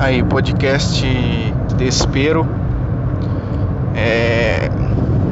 [0.00, 1.04] aí podcast
[1.76, 2.48] Despero.
[3.94, 4.70] É,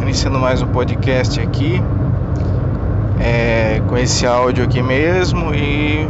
[0.00, 1.82] iniciando mais um podcast aqui.
[3.20, 6.08] É, com esse áudio aqui mesmo e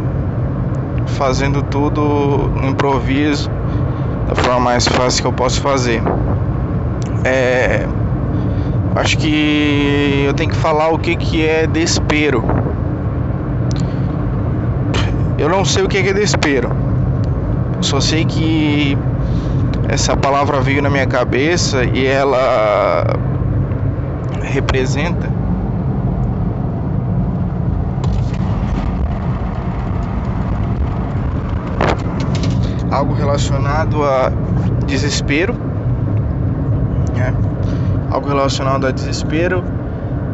[1.09, 3.51] fazendo tudo no improviso
[4.29, 6.01] da forma mais fácil que eu posso fazer.
[7.25, 7.89] É,
[8.95, 12.45] acho que eu tenho que falar o que, que é desespero.
[15.37, 16.84] Eu não sei o que é desespero.
[17.85, 18.97] Só sei que
[19.91, 23.05] essa palavra veio na minha cabeça e ela
[24.43, 25.29] representa
[32.91, 34.33] algo relacionado a
[34.87, 35.53] desespero,
[37.15, 37.35] né?
[38.11, 39.63] algo relacionado a desespero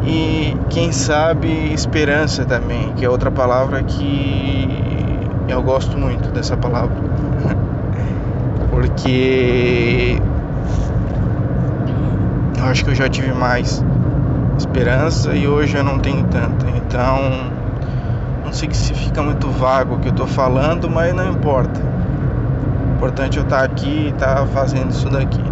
[0.04, 4.68] e quem sabe esperança também, que é outra palavra que
[5.48, 7.09] eu gosto muito dessa palavra.
[8.70, 10.20] Porque
[12.58, 13.84] eu acho que eu já tive mais
[14.58, 16.66] esperança e hoje eu não tenho tanta.
[16.76, 17.18] Então,
[18.44, 21.80] não sei se fica muito vago o que eu tô falando, mas não importa.
[21.80, 25.42] O importante é eu estar tá aqui e estar tá fazendo isso daqui.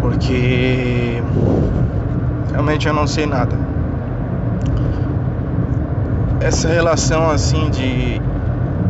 [0.00, 1.22] Porque
[2.52, 3.56] realmente eu não sei nada
[6.46, 8.20] essa relação assim de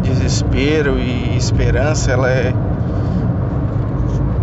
[0.02, 2.55] desespero e esperança, ela é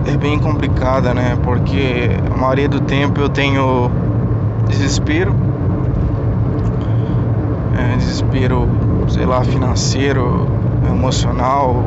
[0.06, 1.38] é bem complicada, né?
[1.44, 3.90] Porque a maioria do tempo eu tenho
[4.68, 5.34] desespero,
[7.78, 8.68] é, desespero,
[9.08, 10.48] sei lá, financeiro,
[10.90, 11.84] emocional,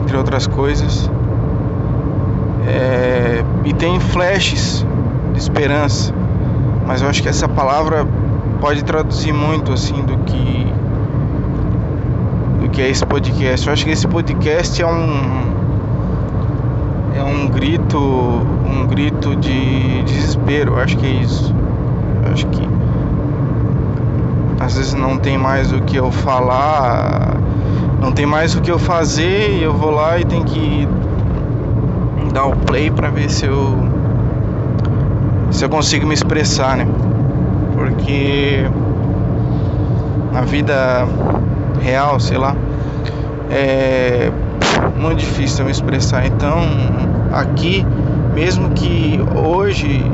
[0.00, 1.10] entre outras coisas.
[2.68, 4.86] É, e tem flashes
[5.32, 6.14] de esperança,
[6.86, 8.06] mas eu acho que essa palavra
[8.60, 10.66] pode traduzir muito assim do que
[12.76, 13.66] que é esse podcast.
[13.66, 15.56] Eu acho que esse podcast é um
[17.16, 20.74] é um grito, um grito de desespero.
[20.74, 21.54] Eu acho que é isso.
[22.22, 22.68] Eu acho que
[24.60, 27.38] às vezes não tem mais o que eu falar,
[27.98, 30.86] não tem mais o que eu fazer e eu vou lá e tenho que
[32.34, 33.74] dar o play para ver se eu
[35.50, 36.86] se eu consigo me expressar, né?
[37.72, 38.66] porque
[40.30, 41.06] na vida
[41.80, 42.54] real, sei lá,
[43.50, 44.30] é
[44.98, 46.26] muito difícil eu me expressar.
[46.26, 46.60] Então,
[47.32, 47.84] aqui,
[48.34, 50.04] mesmo que hoje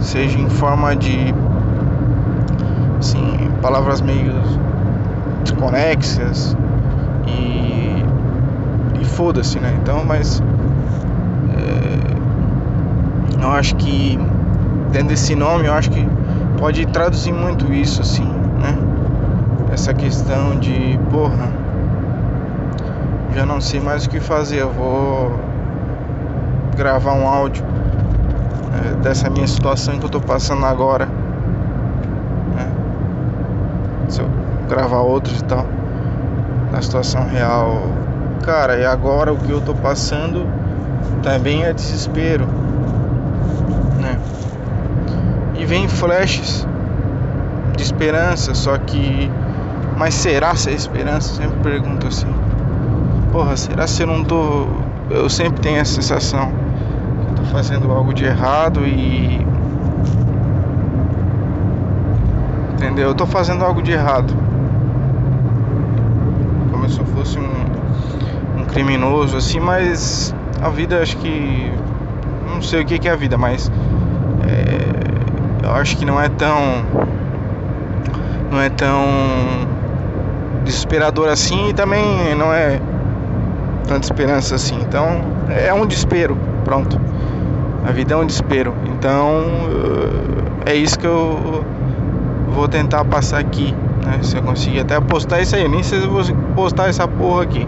[0.00, 1.34] seja em forma de
[2.98, 4.32] assim, palavras meio
[5.42, 6.56] desconexas
[7.26, 8.04] e,
[9.00, 9.76] e foda-se, né?
[9.80, 10.42] Então, mas
[11.56, 14.18] é, eu acho que
[14.92, 16.06] tendo esse nome, eu acho que
[16.58, 18.76] pode traduzir muito isso assim, né?
[19.72, 21.48] Essa questão de, porra,
[23.34, 25.38] já não sei mais o que fazer, eu vou
[26.76, 31.06] gravar um áudio né, dessa minha situação que eu tô passando agora.
[32.56, 32.68] Né?
[34.08, 34.28] Se eu
[34.68, 35.66] gravar outros e tal,
[36.72, 37.82] na situação real.
[38.44, 40.46] Cara, e agora o que eu tô passando
[41.22, 42.46] também é desespero
[45.70, 46.66] vem flashes
[47.76, 49.30] de esperança, só que.
[49.96, 51.36] Mas será se é esperança?
[51.36, 52.26] Sempre pergunto assim.
[53.32, 54.66] Porra, será se eu não tô.
[55.08, 56.52] Eu sempre tenho a sensação
[57.28, 59.46] que tô fazendo algo de errado e.
[62.74, 63.08] Entendeu?
[63.08, 64.34] Eu tô fazendo algo de errado.
[66.72, 71.72] Como se eu fosse um, um criminoso assim, mas a vida acho que.
[72.52, 73.70] Não sei o que é a vida, mas.
[74.48, 76.58] É, eu acho que não é tão
[78.50, 78.98] não é tão
[80.64, 82.80] desesperador assim e também não é
[83.90, 84.78] tanta esperança assim.
[84.80, 87.00] Então é um desespero, pronto.
[87.84, 88.72] A vida é um desespero.
[88.86, 89.44] Então
[90.64, 91.64] é isso que eu
[92.54, 93.74] vou tentar passar aqui.
[94.06, 94.20] Né?
[94.22, 96.22] Se eu conseguir até postar isso aí, nem sei se eu vou
[96.54, 97.66] postar essa porra aqui.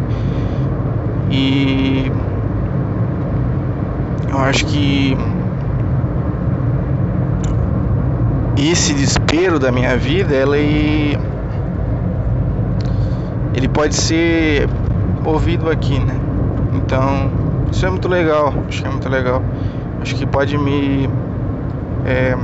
[1.29, 2.13] E
[4.31, 5.17] eu acho que
[8.57, 11.19] esse desespero da minha vida, ele
[13.55, 14.69] ele pode ser
[15.31, 16.15] ouvido aqui, né?
[16.75, 17.31] Então,
[17.71, 19.43] isso é muito legal, acho que é muito legal.
[20.01, 21.09] Acho que pode me
[22.05, 22.37] é,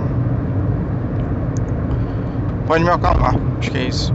[2.67, 4.15] pode me acalmar, acho que é isso.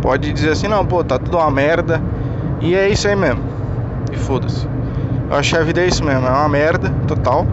[0.00, 2.00] Pode dizer assim, não, pô, tá tudo uma merda.
[2.60, 3.42] E é isso aí mesmo.
[4.12, 4.66] E foda-se.
[5.30, 7.46] Eu acho que a vida é isso mesmo, é uma merda total,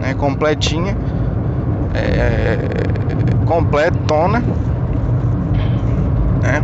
[0.00, 0.96] né, completinha
[1.94, 2.58] é,
[3.46, 4.42] completona,
[6.42, 6.62] né?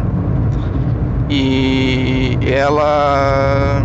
[1.28, 3.82] E ela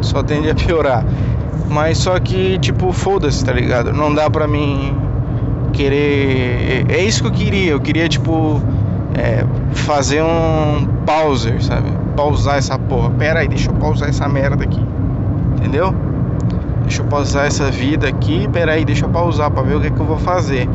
[0.00, 1.04] só tende a piorar.
[1.68, 3.92] Mas só que, tipo, foda-se, tá ligado?
[3.92, 4.96] Não dá pra mim
[5.72, 6.86] querer.
[6.88, 7.72] É isso que eu queria.
[7.72, 8.62] Eu queria, tipo,
[9.14, 9.44] é,
[9.74, 11.90] fazer um pauser, sabe?
[12.16, 13.10] Pausar essa porra.
[13.10, 14.80] Pera aí, deixa eu pausar essa merda aqui.
[15.56, 15.94] Entendeu?
[16.82, 18.48] Deixa eu pausar essa vida aqui.
[18.52, 20.68] Pera aí, deixa eu pausar pra ver o que, é que eu vou fazer.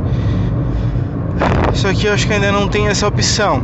[1.73, 3.61] Só que eu acho que ainda não tem essa opção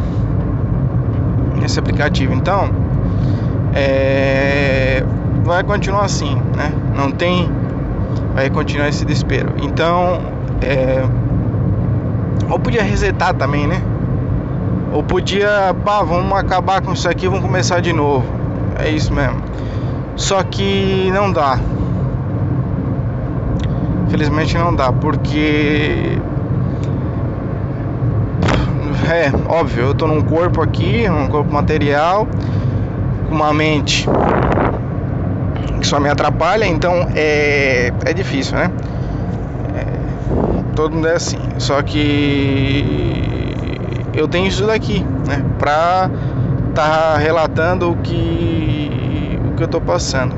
[1.66, 2.34] nesse aplicativo.
[2.34, 2.70] Então,
[3.74, 5.04] é,
[5.44, 6.72] vai continuar assim, né?
[6.96, 7.50] Não tem,
[8.36, 9.54] vai continuar esse desespero.
[9.62, 10.22] Então,
[10.62, 11.04] é,
[12.50, 13.82] ou podia resetar também, né?
[14.94, 18.26] Ou podia, pá, vamos acabar com isso aqui, vamos começar de novo.
[18.78, 19.42] É isso mesmo.
[20.16, 21.60] Só que não dá.
[24.10, 26.20] Felizmente não dá, porque
[29.14, 32.28] é óbvio, eu tô num corpo aqui, um corpo material,
[33.30, 34.08] uma mente
[35.80, 38.72] que só me atrapalha, então é, é difícil, né?
[39.76, 39.86] É,
[40.76, 41.38] todo mundo é assim.
[41.60, 43.54] Só que
[44.14, 45.46] eu tenho isso daqui, né?
[45.60, 46.10] Pra
[46.74, 50.36] tá relatando o que o que eu tô passando.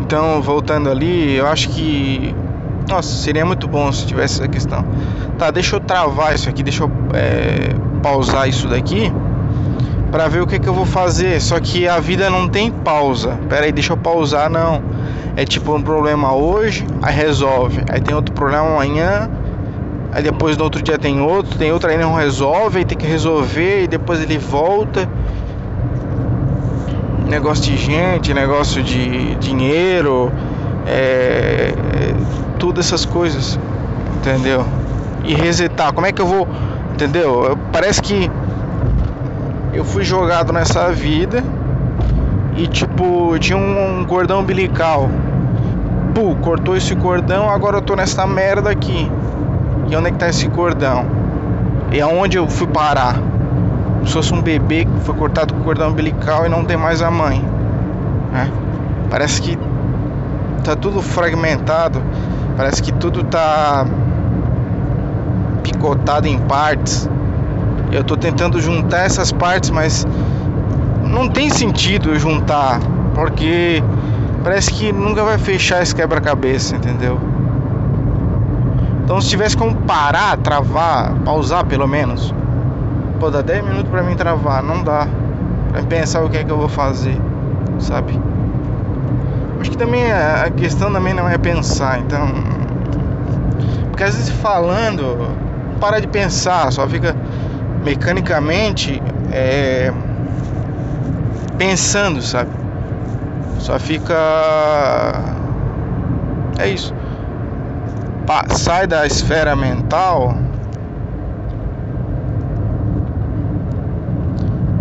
[0.00, 2.34] Então, voltando ali, eu acho que
[2.90, 4.84] nossa, seria muito bom se tivesse essa questão.
[5.38, 9.12] Tá, deixa eu travar isso aqui, deixa eu é, pausar isso daqui
[10.10, 11.40] para ver o que, que eu vou fazer.
[11.40, 13.38] Só que a vida não tem pausa.
[13.48, 14.82] Pera aí, deixa eu pausar, não.
[15.36, 17.82] É tipo um problema hoje, aí resolve.
[17.88, 19.30] Aí tem outro problema amanhã,
[20.12, 23.06] aí depois no outro dia tem outro, tem outro aí não resolve, aí tem que
[23.06, 25.08] resolver e depois ele volta.
[27.28, 30.32] Negócio de gente, negócio de dinheiro,
[30.84, 31.72] é,
[32.60, 33.58] tudo essas coisas,
[34.18, 34.64] entendeu?
[35.24, 36.46] E resetar, como é que eu vou,
[36.92, 37.58] entendeu?
[37.72, 38.30] Parece que
[39.72, 41.42] eu fui jogado nessa vida
[42.56, 45.08] e tipo, tinha um, cordão umbilical.
[46.14, 49.10] Pô, cortou esse cordão, agora eu tô nessa merda aqui.
[49.88, 51.06] E onde é que tá esse cordão?
[51.90, 53.16] E aonde eu fui parar?
[54.04, 57.00] Se fosse um bebê que foi cortado com o cordão umbilical e não tem mais
[57.00, 57.42] a mãe.
[58.32, 58.50] Né?
[59.08, 59.58] Parece que
[60.62, 62.02] tá tudo fragmentado.
[62.60, 63.86] Parece que tudo tá
[65.62, 67.08] picotado em partes.
[67.90, 70.06] Eu tô tentando juntar essas partes, mas
[71.02, 72.78] não tem sentido juntar,
[73.14, 73.82] porque
[74.44, 77.18] parece que nunca vai fechar esse quebra-cabeça, entendeu?
[79.04, 82.34] Então se tivesse como parar, travar, pausar pelo menos.
[83.18, 85.08] Pô, dá 10 minutos pra mim travar, não dá.
[85.72, 87.18] Pra pensar o que é que eu vou fazer,
[87.78, 88.20] sabe?
[89.60, 92.28] Acho que também a questão também não é pensar, então.
[93.90, 95.36] Porque às vezes falando,
[95.78, 97.14] para de pensar, só fica
[97.84, 99.92] mecanicamente é,
[101.58, 102.50] pensando, sabe?
[103.58, 104.14] Só fica.
[106.58, 106.94] É isso.
[108.26, 110.34] Pa sai da esfera mental.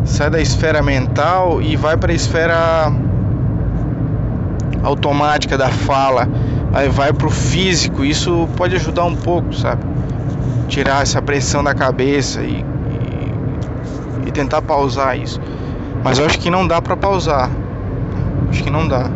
[0.06, 2.92] Sai da esfera mental e vai para a esfera
[4.84, 6.28] automática da fala.
[6.74, 8.04] Aí vai pro físico.
[8.04, 9.84] Isso pode ajudar um pouco, sabe?
[10.68, 12.64] Tirar essa pressão da cabeça e
[14.30, 15.42] e tentar pausar isso.
[16.04, 17.50] Mas eu acho que não dá para pausar.
[18.50, 19.10] Acho que não dá.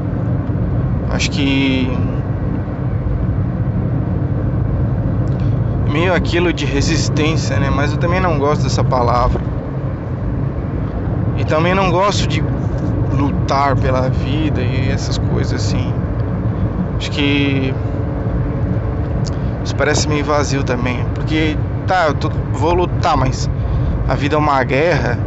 [1.09, 1.89] Acho que
[5.91, 7.69] meio aquilo de resistência, né?
[7.69, 9.41] Mas eu também não gosto dessa palavra.
[11.37, 12.43] E também não gosto de
[13.13, 15.93] lutar pela vida e essas coisas assim.
[16.97, 17.73] Acho que
[19.63, 23.49] isso parece meio vazio também, porque tá, eu tô, vou lutar, mas
[24.07, 25.17] a vida é uma guerra,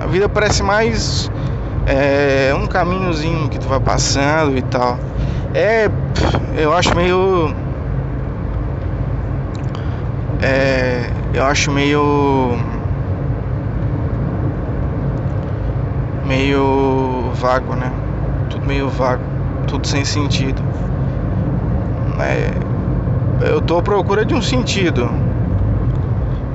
[0.00, 1.30] a vida parece mais
[1.86, 4.98] é, um caminhozinho que tu vai passando e tal.
[5.54, 5.90] É,
[6.56, 7.54] eu acho meio.
[10.42, 12.56] É, eu acho meio.
[16.26, 17.90] meio vago, né?
[18.50, 19.22] Tudo meio vago,
[19.66, 20.60] tudo sem sentido.
[22.20, 22.50] É,
[23.48, 25.08] eu tô à procura de um sentido.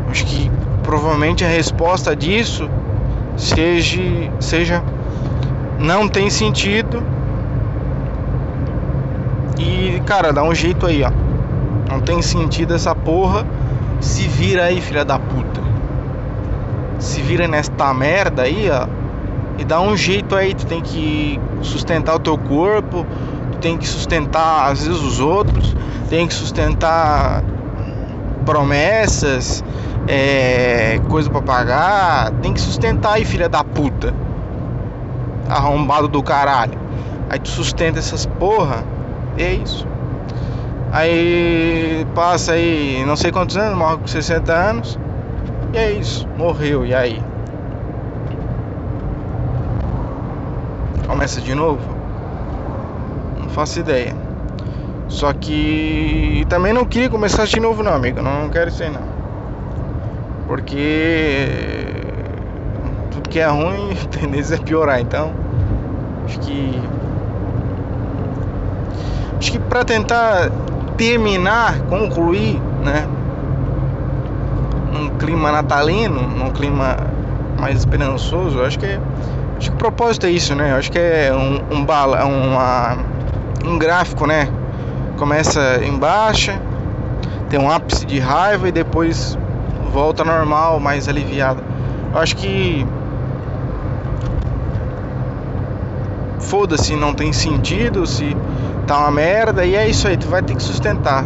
[0.10, 0.52] Acho que
[0.84, 2.70] provavelmente a resposta disso
[3.38, 4.02] seja,
[4.40, 4.84] seja
[5.80, 7.02] não tem sentido.
[9.58, 11.12] E cara, dá um jeito aí, ó.
[11.92, 13.46] Não tem sentido essa porra.
[14.02, 15.62] Se vira aí, filha da puta.
[17.00, 19.03] Se vira nesta merda aí, ó.
[19.58, 23.06] E dá um jeito aí, tu tem que sustentar o teu corpo,
[23.52, 25.76] tu tem que sustentar às vezes os outros,
[26.10, 27.44] tem que sustentar
[28.46, 29.64] promessas,
[30.08, 34.14] é, coisa para pagar, tem que sustentar aí, filha da puta.
[35.50, 36.78] Arrombado do caralho.
[37.30, 38.84] Aí tu sustenta essas porra,
[39.38, 39.88] e é isso.
[40.92, 45.00] Aí passa aí não sei quantos anos, morre com 60 anos.
[45.74, 47.33] E é isso, morreu, e aí?
[51.14, 51.80] Começa de novo?
[53.40, 54.16] Não faço ideia.
[55.08, 58.20] Só que também não queria começar de novo não, amigo.
[58.20, 59.04] Não, quero isso aí não.
[60.48, 61.48] Porque
[63.12, 65.32] tudo que é ruim, a tendência é piorar, então
[66.26, 66.82] acho que
[69.38, 70.50] acho que para tentar
[70.98, 73.08] terminar, concluir, né?
[74.92, 76.98] Num clima natalino, num clima
[77.60, 79.00] mais esperançoso, acho que
[79.58, 80.74] acho que o propósito é isso, né?
[80.74, 82.98] Acho que é um, um bala, uma,
[83.66, 84.48] um gráfico, né?
[85.18, 86.60] Começa em baixa,
[87.50, 89.38] tem um ápice de raiva e depois
[89.92, 91.64] volta normal, mais aliviado.
[92.14, 92.86] Acho que
[96.40, 98.36] foda-se, não tem sentido, se
[98.86, 101.24] tá uma merda e é isso aí, tu vai ter que sustentar.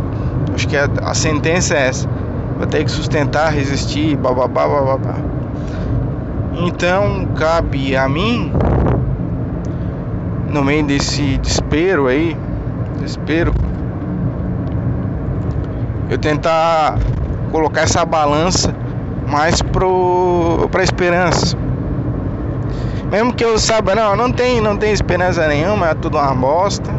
[0.53, 2.09] Acho que a, a sentença é essa.
[2.57, 5.15] Vai ter que sustentar, resistir, bababá, bababá.
[6.67, 8.51] Então cabe a mim,
[10.49, 12.35] no meio desse desespero aí,
[12.99, 13.53] desespero,
[16.09, 16.99] eu tentar
[17.53, 18.75] colocar essa balança
[19.29, 21.57] mais pro pra esperança.
[23.09, 26.91] Mesmo que eu saiba, não, não tem, não tem esperança nenhuma, é tudo uma bosta.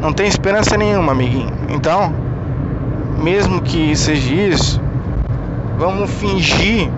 [0.00, 1.52] Não tem esperança nenhuma, amiguinho.
[1.68, 2.10] Então,
[3.22, 4.80] mesmo que seja isso,
[5.78, 6.90] vamos fingir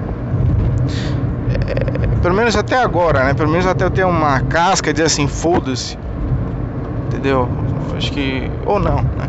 [2.22, 3.34] pelo menos até agora, né?
[3.34, 5.98] Pelo menos até eu ter uma casca de assim, foda-se.
[7.06, 7.48] Entendeu?
[7.96, 8.50] Acho que.
[8.66, 9.28] Ou não, né?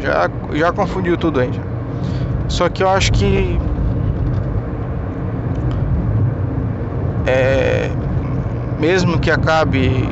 [0.00, 1.52] Já, já confundiu tudo aí.
[1.52, 1.62] Já.
[2.48, 3.60] Só que eu acho que
[7.26, 7.90] é,
[8.78, 10.08] mesmo que acabe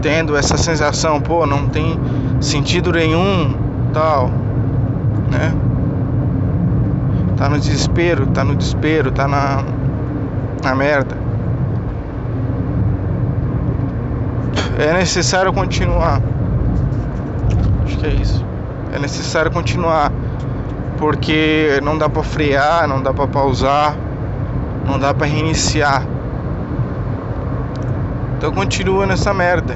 [0.00, 1.98] tendo essa sensação, pô, não tem
[2.40, 3.54] sentido nenhum,
[3.92, 4.30] tal,
[5.30, 5.52] né?
[7.40, 9.64] Tá no desespero, tá no desespero, tá na
[10.62, 11.16] na merda.
[14.78, 16.20] É necessário continuar.
[17.82, 18.44] Acho que é isso.
[18.92, 20.12] É necessário continuar
[20.98, 23.96] porque não dá para frear, não dá para pausar,
[24.86, 26.04] não dá para reiniciar.
[28.36, 29.74] Então continua nessa merda.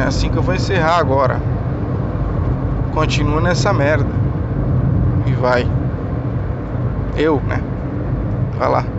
[0.00, 1.40] É assim que eu vou encerrar agora.
[2.92, 4.17] Continua nessa merda.
[5.28, 5.66] E vai.
[7.16, 7.60] Eu, né?
[8.58, 8.97] Vai lá.